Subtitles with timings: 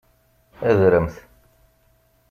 [0.69, 1.15] Adremt.